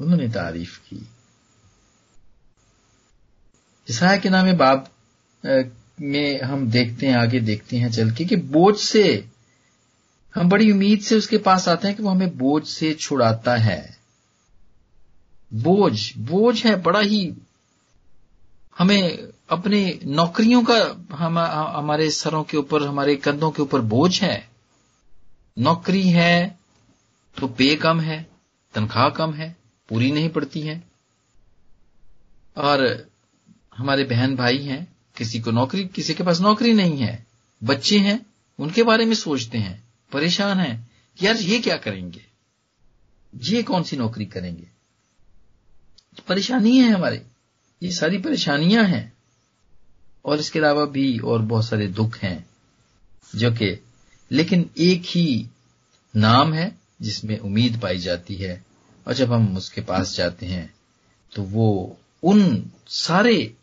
[0.00, 1.08] उन्होंने तारीफ़ की।
[3.90, 4.88] ईसाया के नामे बाब
[6.00, 9.28] में हम देखते हैं, आगे देखते हैं चल के कि बोझ से,
[10.34, 13.96] हम बड़ी उम्मीद से उसके पास आते हैं कि वो हमें बोझ से छुड़ाता है।
[15.54, 17.34] बोझ बोझ है, बड़ा ही
[18.78, 21.38] हमें अपने नौकरियों का हम,
[21.78, 24.48] हमारे सरों के ऊपर, हमारे कंधों के ऊपर बोझ है।
[25.58, 26.58] नौकरी है
[27.36, 28.26] तो पे कम है,
[28.74, 29.56] तनख्वाह कम है,
[29.88, 30.82] पूरी नहीं पड़ती है।
[32.56, 33.06] और
[33.76, 37.26] हमारे बहन भाई हैं किसी को नौकरी, किसी के पास नौकरी नहीं है।
[37.64, 38.26] बच्चे हैं,
[38.58, 40.90] उनके बारे में सोचते हैं, परेशान हैं
[41.22, 42.24] यार ये क्या करेंगे?
[43.34, 44.68] ये कौन सी नौकरी करेंगे?
[46.28, 47.20] परेशानी है हमारी।
[47.82, 49.12] ये सारी परेशानियाँ हैं।
[50.24, 52.46] और इसके अलावा भी और बहुत सारे दुख हैं,
[53.36, 53.84] जो कि
[54.30, 55.48] लेकिन एक ही
[56.16, 58.64] नाम है जिसमें उम्मीद पाई जाती है।
[59.06, 60.74] और जब हम उसके पास जाते हैं
[61.34, 63.54] तो वो उन सारे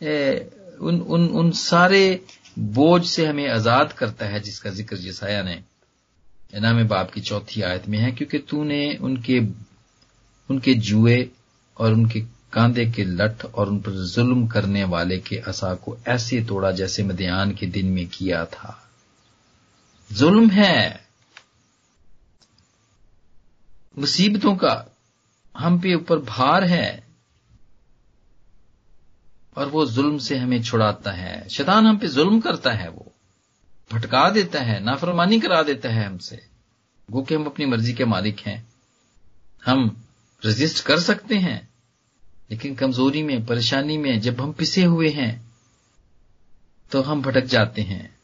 [0.00, 2.24] उन उन उन सारे
[2.58, 5.62] बोझ से हमें आज़ाद करता है जिसका ज़िक्र जसाया ने
[6.56, 9.38] इनाम बाप की चौथी आयत में है, क्योंकि तूने उनके
[10.48, 11.28] उनके जुए
[11.76, 12.20] और उनके
[12.52, 17.02] कांधे के लठ और उन पर जुल्म करने वाले के असा को ऐसे तोड़ा जैसे
[17.02, 18.76] मध्यान के दिन में किया था।
[20.10, 21.00] जुल्म है।
[23.98, 24.74] मुसीबतों का
[25.54, 27.09] हम पे ऊपर भार है।
[29.60, 33.12] और वो जुल्म से हमें छुड़ाता है। शैतान हम पे जुल्म करता है वो।
[33.92, 36.46] भटका देता है, नाफरमानी करा देता है हमसे।
[37.10, 38.68] गो कि हम अपनी मर्ज़ी के मालिक हैं।
[39.66, 40.04] हम
[40.46, 41.68] रजिस्ट कर सकते हैं,
[42.50, 45.50] लेकिन कमज़ोरी में, परेशानी में, जब हम पिसे हुए हैं
[46.92, 48.16] तो हम भटक जाते हैं।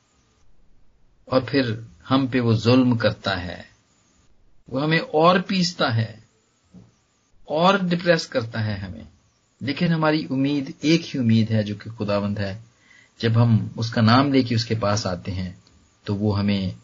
[1.32, 3.68] और फिर हम पे वो जुल्म करता है।
[4.70, 6.24] वो हमें और पीसता है,
[7.48, 9.06] और डिप्रेस करता है हमें।
[9.60, 12.64] लेकिन हमारी उम्मीद एक ही उम्मीद है जो कि खुदावंद है।
[13.20, 15.62] जब हम उसका नाम लेके उसके पास आते हैं
[16.06, 16.76] तो वो हमें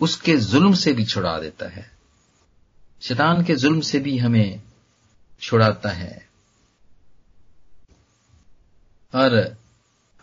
[0.00, 1.90] उसके जुल्म से भी छुड़ा देता है।
[3.02, 4.62] शैतान के जुल्म से भी हमें
[5.40, 6.28] छुड़ाता है।
[9.14, 9.56] और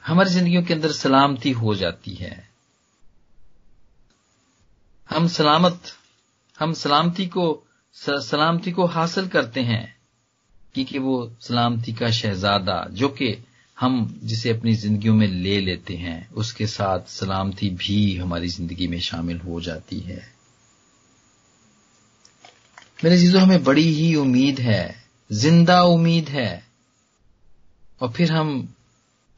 [0.03, 2.49] हमारी जिंदगियों के अंदर सलामती हो जाती है।
[5.09, 5.81] हम सलामत,
[6.59, 7.63] हम सलामती को
[7.95, 9.94] सलामती को हासिल करते हैं।
[10.75, 13.43] क्योंकि वो सलामती का शहजादा, जो कि
[13.79, 18.99] हम जिसे अपनी जिंदगियों में ले लेते हैं, उसके साथ सलामती भी हमारी ज़िंदगी में
[18.99, 20.35] शामिल हो जाती है।
[23.03, 26.67] मेरे चीज़ों हमें बड़ी ही उम्मीद है, ज़िंदा उम्मीद है।
[28.01, 28.73] और फिर हम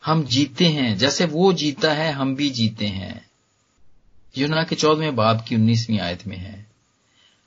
[0.06, 3.30] हम जीते हैं, जैसे वो जीता है, हम भी जीते हैं।
[4.38, 6.68] यूना के चौदहवें बाब की उन्नीसवीं आयत में है,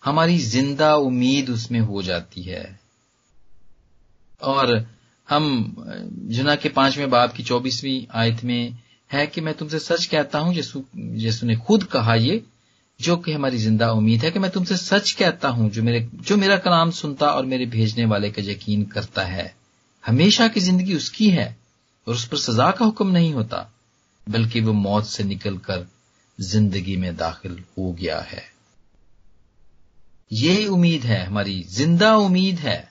[0.05, 2.79] हमारी ज़िंदा उम्मीद उसमें हो जाती है।
[4.42, 4.87] और
[5.31, 5.74] हम,
[6.29, 8.79] जुना के पाँचवें बाब की चौबीसवीं आयत में
[9.12, 12.42] है कि मैं तुमसे सच कहता हूँ यसु यसु ने खुद कहा ये,
[13.00, 16.37] जो कि हमारी ज़िंदा उम्मीद है कि मैं तुमसे सच कहता हूँ, जो मेरे, जो
[16.37, 19.55] मेरा कलाम सुनता और मेरे भेजने वाले का यकीन करता है।
[20.07, 21.57] हमेशा की ज़िंदगी उसकी है,
[22.07, 23.72] और उस पर सजा का हुक्म नहीं होता,
[24.29, 25.87] बल्कि वो मौत से निकलकर
[26.40, 28.44] ज़िंदगी में दाखिल हो गया है।
[30.33, 32.89] ये उम्मीद है, हमारी ज़िंदा उम्मीद है।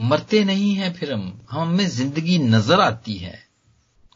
[0.00, 3.46] मरते नहीं है फिर हम। हम हमें ज़िंदगी नज़र आती है।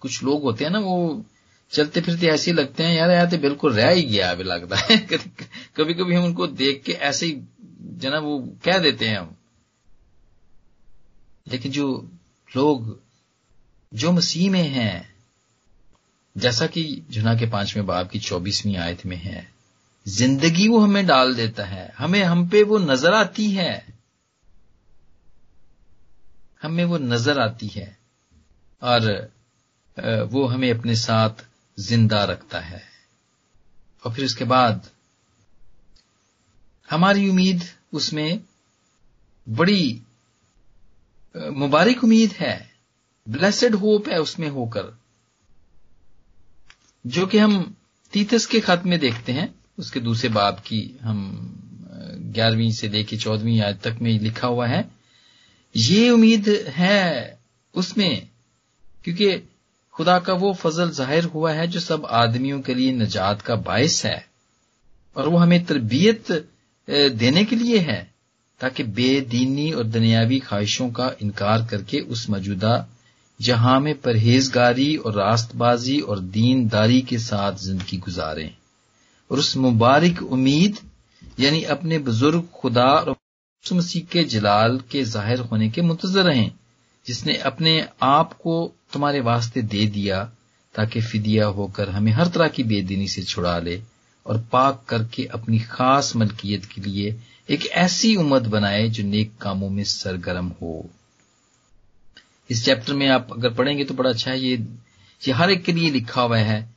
[0.01, 1.25] कुछ लोग होते हैं ना, वो
[1.71, 4.97] चलते फिरते ऐसे लगते हैं, यार यार तो बिल्कुल रह ही गया, अभी लगता है।
[5.77, 7.43] कभी कभी हम उनको देख के ऐसे ही
[7.83, 9.37] जना वो कह देते हैं हम।
[11.49, 12.11] लेकिन जो
[12.57, 13.01] लोग,
[13.95, 15.15] जो मसीह में हैं,
[16.37, 19.53] जैसा कि जुना के पाँचवें बाब की चौबीसवीं आयत में है,
[20.09, 23.96] ज़िंदगी वो हमें डाल देता है। हमें हम पे वो नज़र आती है।
[26.63, 27.97] हमें वो नज़र आती है
[28.83, 29.31] और
[30.33, 31.45] वो हमें अपने साथ
[31.79, 32.83] ज़िंदा रखता है।
[34.05, 34.89] और फिर उसके बाद,
[36.89, 38.41] हमारी उम्मीद उसमें
[39.47, 40.03] बड़ी
[41.35, 42.71] मुबारक उम्मीद है,
[43.27, 44.97] ब्लेसड होप है उसमें होकर।
[47.05, 47.75] जो कि हम
[48.13, 51.19] तीतस के खत में देखते हैं, उसके दूसरे बाब की हम
[52.35, 54.96] ग्यारहवीं से लेकर चौदहवीं आज तक में लिखा हुआ है।
[55.77, 57.39] ये उम्मीद है
[57.75, 58.29] उसमें,
[59.05, 59.37] क्योंकि
[59.95, 64.05] खुदा का वो फजल ज़ाहिर हुआ है जो सब आदमियों के लिए निजात का बायस
[64.05, 64.25] है,
[65.17, 66.33] और वो हमें तरबियत
[66.89, 68.01] देने के लिए है,
[68.61, 72.87] ताकि बेदीनी और दुनियावी ख्वाहिशों का इनकार करके उस मौजूदा
[73.41, 78.51] जहाँ में परहेजगारी और रास्तबाजी और दीनदारी के साथ ज़िंदगी गुजारें,
[79.31, 80.79] और उस मुबारक उम्मीद,
[81.41, 83.16] यानी अपने बुज़ुर्ग खुदा और
[83.75, 86.51] मसीह के जलाल के ज़ाहिर होने के मुंतजर रहें
[87.07, 88.55] जिसने अपने आप को
[88.93, 90.23] तुम्हारे वास्ते दे दिया,
[90.75, 93.81] ताकि फिदिया होकर हमें हर तरह की बेदीनी से छुड़ा ले
[94.27, 97.17] और पाक करके अपनी खास मलकियत के लिए
[97.51, 100.85] एक ऐसी उम्मत बनाए जो नेक कामों में सरगर्म हो।
[102.51, 104.57] इस चैप्टर में आप अगर पढ़ेंगे तो बड़ा अच्छा है, ये
[105.23, 106.69] ये हर एक के लिए लिखा हुआ है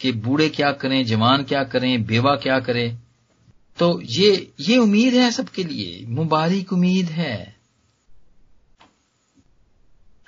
[0.00, 2.88] कि बूढ़े क्या करें, जवान क्या करें, बेवा क्या करे
[3.78, 7.56] तो ये ये उम्मीद है सबके लिए। मुबारक उम्मीद है।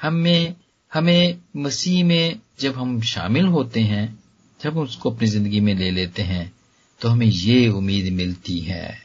[0.00, 0.54] हमें
[0.92, 4.18] हमें मसीह में जब हम शामिल होते हैं,
[4.60, 6.52] जब उसको अपनी ज़िंदगी में ले लेते हैं
[7.00, 9.02] तो हमें ये उम्मीद मिलती है।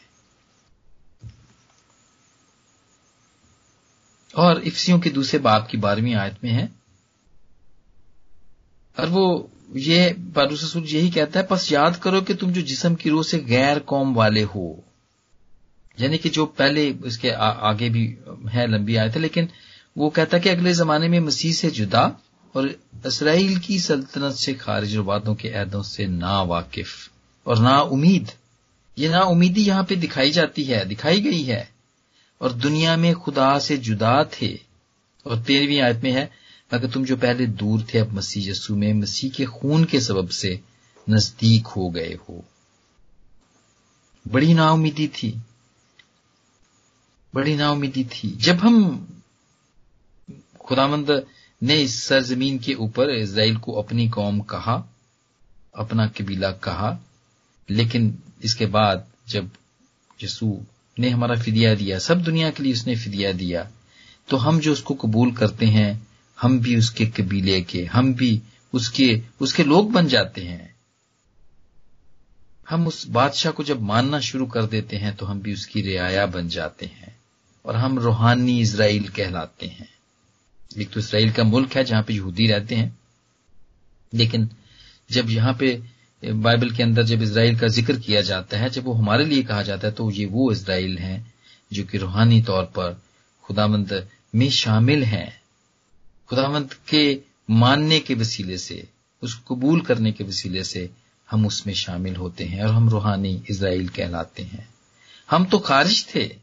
[4.33, 6.69] और इफ्सियों के दूसरे बाप की बारहवीं आयत में है।
[8.97, 12.95] और वो ये पारूस रसूल यही कहता है बस याद करो कि तुम जो जिसम
[12.95, 14.83] की रूह से गैर कौम वाले हो।
[16.01, 18.17] यानी कि जो पहले इसके आ, आगे भी
[18.49, 19.49] है लंबी आयत है लेकिन
[19.97, 22.19] वो कहता है कि अगले जमाने में मसीह से जुदा
[22.55, 22.67] और
[23.07, 27.09] इसराइल की सल्तनत से खारिज और बातों के ऐदों से ना वाकिफ
[27.47, 28.31] और ना उम्मीद
[28.99, 31.69] ये ना उम्मीदी यहाँ पे दिखाई जाती है दिखाई गई है।
[32.41, 34.59] और दुनिया में खुदा से जुदा थे।
[35.25, 36.29] और तेरहवीं आयत में है
[36.73, 40.29] अगर तुम जो पहले दूर थे, अब मसीह यसू में, मसीह के खून के सबब
[40.29, 40.59] से
[41.09, 42.45] नज़दीक हो गए हो।
[44.27, 45.41] बड़ी नाउमीदी थी।
[47.35, 49.07] बड़ी नाउमीदी थी। जब हम
[50.59, 51.25] खुदामंद
[51.63, 54.87] ने इस सरजमीन के ऊपर इसराइल को अपनी कौम कहा,
[55.75, 56.99] अपना कबीला कहा,
[57.69, 59.49] लेकिन इसके बाद जब
[60.23, 60.65] यसू
[60.99, 63.71] ने हमारा फिदिया दिया, सब दुनिया के लिए उसने फिदिया दिया
[64.29, 68.41] तो हम जो उसको कबूल करते हैं हम भी उसके कबीले के, हम भी
[68.73, 70.73] उसके उसके लोग बन जाते हैं।
[72.67, 76.25] हम उस बादशाह को जब मानना शुरू कर देते हैं तो हम भी उसकी रियाया
[76.27, 77.15] बन जाते हैं
[77.65, 79.87] और हम रूहानी इसराइल कहलाते हैं।
[80.77, 82.97] एक तो इसराइल का मुल्क है जहाँ पे यहूदी रहते हैं,
[84.13, 84.49] लेकिन
[85.09, 85.81] जब यहाँ पे
[86.23, 89.61] बाइबल के अंदर जब इसराइल का ज़िक्र किया जाता है, जब वो हमारे लिए कहा
[89.63, 91.33] जाता है तो ये वो इसराइल हैं
[91.71, 92.99] जो कि रूहानी तौर पर
[93.45, 95.42] खुदावंत में शामिल हैं।
[96.29, 98.89] खुदावंत के मानने के वसीले से
[99.21, 100.89] उसको कबूल करने के वसीले से
[101.31, 104.69] हम उसमें शामिल होते हैं और हम रूहानी इसराइल कहलाते हैं।
[105.31, 106.35] हम तो खारिज थे।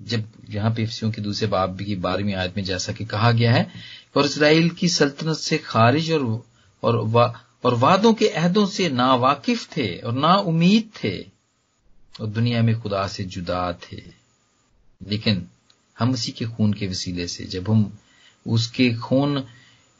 [0.00, 3.52] जब यहाँ पे इफ्सियों के दूसरे बाब की बारहवीं आयत में जैसा कि कहा गया
[3.52, 3.72] है
[4.16, 6.44] और इसराइल की सल्तनत से खारिज और
[6.82, 11.26] और, वा, और वादों के अहदों से ना वाकिफ थे और ना उम्मीद थे
[12.20, 14.02] और दुनिया में खुदा से जुदा थे।
[15.08, 15.48] लेकिन
[15.98, 17.98] हम उसी के खून के वसीले से जब हम
[18.46, 19.40] उसके खून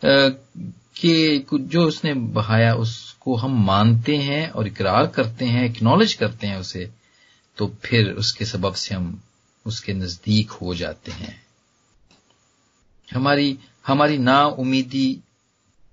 [0.03, 6.59] के जो उसने बहाया, उसको हम मानते हैं और इकरार करते हैं एक्नॉलेज करते हैं
[6.59, 6.91] उसे
[7.59, 9.21] तो फिर उसके सबब से हम
[9.67, 11.43] उसके नज़दीक हो जाते हैं।
[13.09, 15.21] हमारी हमारी ना उम्मीदी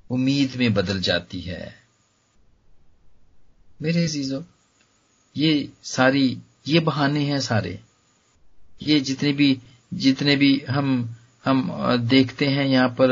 [0.10, 1.76] उम्मीद में बदल जाती है।
[3.82, 4.42] मेरे अजीजों,
[5.36, 7.80] ये सारी, ये बहाने हैं सारे।
[8.82, 9.60] ये जितने भी
[9.94, 11.17] जितने भी हम
[11.48, 13.10] हम देखते हैं यहाँ पर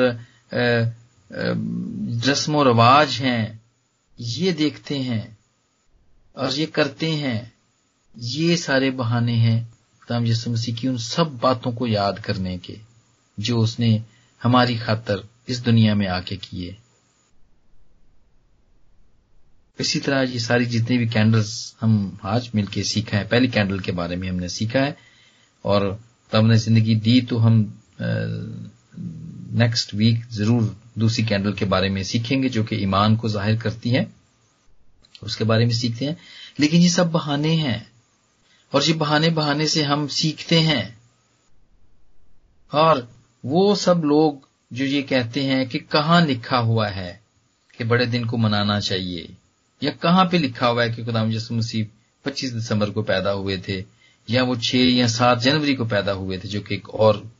[2.25, 3.61] रस्म और रवाज हैं।
[4.19, 5.37] ये देखते हैं
[6.37, 7.53] और ये करते हैं।
[8.15, 9.63] ये सारे बहाने हैं
[10.01, 12.77] खुदाम यसु मसीह की उन सब बातों को याद करने के,
[13.37, 14.03] जो उसने
[14.41, 16.75] हमारी खातर इस दुनिया में आके किए।
[19.79, 23.91] इसी तरह ये सारी जितनी भी कैंडल्स हम आज मिलके सीखा है, पहली कैंडल के
[23.93, 24.95] बारे में हमने सीखा है
[25.65, 25.91] और
[26.31, 27.63] तब हमने ज़िंदगी दी तो हम
[28.01, 33.89] नेक्स्ट वीक ज़रूर दूसरी कैंडल के बारे में सीखेंगे, जो कि ईमान को ज़ाहिर करती
[33.89, 34.13] है।
[35.23, 36.17] उसके बारे में सीखते हैं।
[36.59, 37.91] लेकिन ये सब बहाने हैं।
[38.73, 40.97] और ये बहाने बहाने से हम सीखते हैं।
[42.73, 43.07] और
[43.45, 47.21] वो सब लोग जो ये कहते हैं कि कहाँ लिखा हुआ है
[47.77, 49.35] कि बड़े दिन को मनाना चाहिए,
[49.83, 51.85] या कहाँ पे लिखा हुआ है कि खुदाम यसु मसीह
[52.25, 53.85] 25 दिसंबर को पैदा हुए थे,
[54.29, 57.34] या वो 6 या 7 जनवरी को पैदा हुए थे, जो कि एक और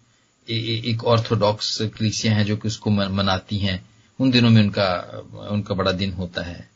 [0.49, 4.87] एक ऑर्थोडॉक्स क्लिसिया है जो कि उसको मनाती हैं। उन दिनों में उनका
[5.51, 6.69] उनका बड़ा दिन होता है।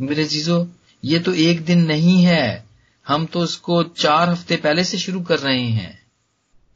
[0.00, 0.66] मेरे चीज़ों
[1.04, 2.64] ये तो एक दिन नहीं है।
[3.06, 6.02] हम तो उसको चार हफ़्ते पहले से शुरू कर रहे हैं।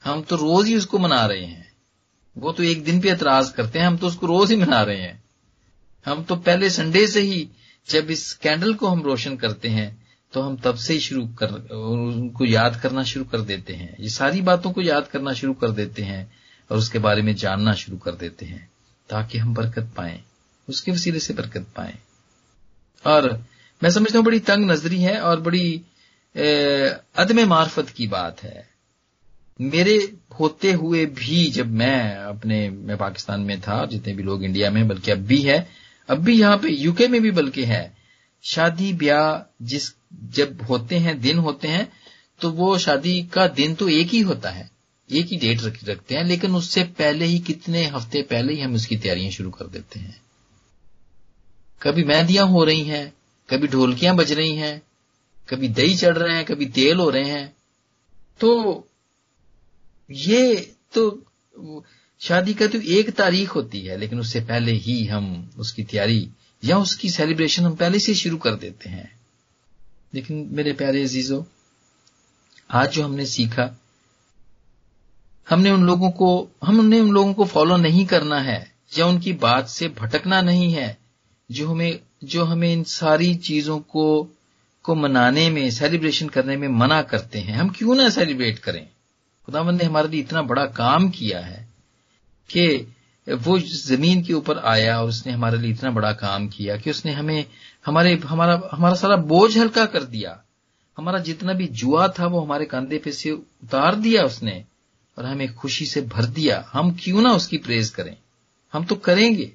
[0.05, 1.73] हम तो रोज ही उसको मना रहे हैं।
[2.37, 5.01] वो तो एक दिन पे एतराज़ करते हैं, हम तो उसको रोज ही मना रहे
[5.01, 5.23] हैं।
[6.07, 7.49] हम तो पहले संडे से ही,
[7.89, 11.53] जब इस कैंडल को हम रोशन करते हैं तो हम तब से ही शुरू कर
[11.73, 15.71] उनको याद करना शुरू कर देते हैं। ये सारी बातों को याद करना शुरू कर
[15.71, 16.33] देते हैं
[16.71, 18.69] और उसके बारे में जानना शुरू कर देते हैं,
[19.09, 20.21] ताकि हम बरकत पाए,
[20.69, 21.99] उसके वसीले से बरकत पाए।
[23.05, 23.31] और
[23.83, 25.75] मैं समझता हूँ बड़ी तंग नजरी है और बड़ी
[27.17, 28.69] अदम मार्फत की बात है।
[29.61, 29.97] मेरे
[30.41, 34.87] होते हुए भी जब मैं अपने, मैं पाकिस्तान में था, जितने भी लोग इंडिया में
[34.89, 35.67] बल्कि अब भी है,
[36.09, 37.96] अब भी यहाँ पे यूके में भी बल्कि है
[38.43, 39.95] शादी ब्याह जिस
[40.25, 41.93] जब होते हैं दिन होते हैं
[42.41, 44.71] तो वो शादी का दिन तो एक ही होता है
[45.13, 48.75] एक ही डेट रख, रखते हैं लेकिन उससे पहले ही कितने हफ़्ते पहले ही हम
[48.75, 50.21] उसकी तैयारियाँ शुरू कर देते हैं।
[51.83, 53.15] कभी मेहंदियाँ हो रही हैं
[53.51, 54.83] कभी ढोलकियाँ बज रही हैं
[55.49, 57.57] कभी दही चढ़ रहे हैं कभी तेल हो रहे हैं
[58.41, 58.89] तो
[60.11, 61.25] ये तो
[62.21, 66.31] शादी का तो एक तारीख होती है लेकिन उससे पहले ही हम उसकी तैयारी
[66.65, 69.21] या उसकी सेलिब्रेशन हम पहले से शुरू कर देते हैं।
[70.15, 71.45] लेकिन मेरे प्यारे अजीजों,
[72.71, 73.81] आज जो हमने सीखा,
[75.51, 79.69] हमने उन लोगों को हमने उन लोगों को फॉलो नहीं करना है, या उनकी बात
[79.69, 80.99] से भटकना नहीं है,
[81.51, 84.29] जो हमें जो हमें इन सारी चीज़ों को
[84.83, 88.89] को मनाने में सेलिब्रेशन करने में मना करते हैं। हम क्यों ना सेलिब्रेट करें?
[89.47, 91.69] खुदावंद ने हमारे लिए इतना बड़ा काम किया है
[92.49, 92.96] कि
[93.29, 97.13] वो ज़मीन के ऊपर आया और उसने हमारे लिए इतना बड़ा काम किया कि उसने
[97.13, 97.47] हमें,
[97.87, 100.43] हमारे, हमारा हमारा सारा बोझ हल्का कर दिया।
[100.97, 104.65] हमारा जितना भी जुआ था वो हमारे कंधे पे से उतार दिया उसने
[105.19, 108.17] और हमें खुशी से भर दिया। हम क्यों ना उसकी प्रेज करें?
[108.73, 109.53] हम तो करेंगे।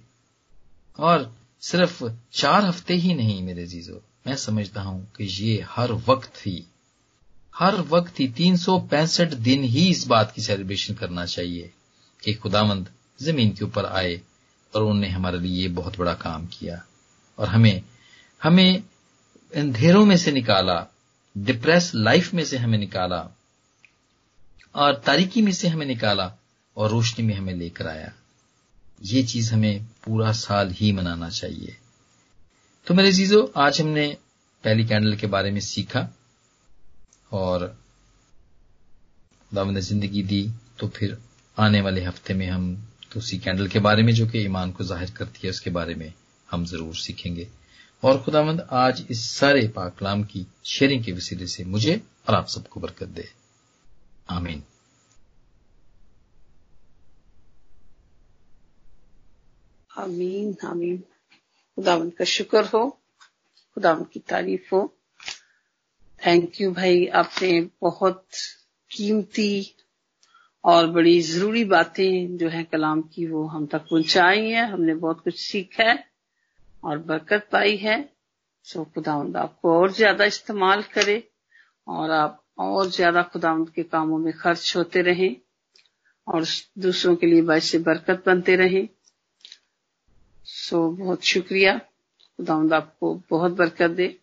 [0.99, 6.45] और सिर्फ़ चार हफ़्ते ही नहीं मेरे जीजो, मैं समझता हूँ कि ये हर वक्त
[6.45, 6.63] ही,
[7.55, 11.71] हर वक्त ही तीन सौ पैंसठ दिन ही इस बात की सेलिब्रेशन करना चाहिए
[12.23, 12.89] कि खुदावंद
[13.21, 14.19] ज़मीन के ऊपर आए
[14.73, 16.81] और उन्होंने हमारे लिए बहुत बड़ा काम किया
[17.37, 17.81] और हमें
[18.41, 18.83] हमें
[19.53, 20.85] अंधेरों में से निकाला
[21.35, 23.27] डिप्रेस लाइफ में से हमें निकाला
[24.75, 26.31] और तारीकी में से हमें निकाला
[26.77, 28.11] और रोशनी में हमें लेकर आया।
[29.03, 31.75] ये चीज़ हमें पूरा साल ही मनाना चाहिए।
[32.87, 34.07] तो मेरे चीज़ों आज हमने
[34.63, 36.07] पहली कैंडल के बारे में सीखा
[37.31, 37.65] और
[39.51, 40.41] खुदावंद ने ज़िंदगी दी
[40.79, 41.17] तो फिर
[41.57, 45.11] आने वाले हफ़्ते में हम दूसरी कैंडल के बारे में जो कि ईमान को ज़ाहिर
[45.11, 46.13] करती है, उसके बारे में
[46.51, 47.47] हम ज़रूर सीखेंगे।
[48.03, 52.79] और खुदावंद, आज इस सारे पाकलाम की शेयरिंग के वसीले से मुझे और आप सबको
[52.79, 53.29] बरकत दे।
[54.29, 54.63] आमीन।
[59.97, 60.97] आमीन आमीन।
[61.77, 62.89] खुदावंद का शुक्र हो,
[63.75, 64.93] खुदावंद की तारीफ़ हो।
[66.25, 68.25] थैंक यू भाई, आपने बहुत
[68.91, 69.75] कीमती
[70.63, 75.21] और बड़ी ज़रूरी बातें जो है कलाम की वो हम तक पहुंचाई है। हमने बहुत
[75.23, 76.03] कुछ सीखा है
[76.83, 77.97] और बरकत पाई है।
[78.65, 81.23] सो खुदावंद आपको और ज़्यादा इस्तेमाल करे
[81.87, 85.35] और आप और ज़्यादा खुदावंद के कामों में खर्च होते रहें
[86.27, 86.45] और
[86.79, 88.87] दूसरों के लिए बाईस से बरकत बनते रहें।
[90.45, 94.15] सो बहुत शुक्रिया। खुदावंद आपको बहुत बरकत दे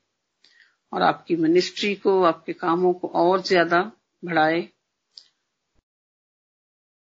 [0.93, 3.80] और आपकी मिनिस्ट्री को, आपके कामों को और ज़्यादा
[4.22, 4.68] बढ़ाए।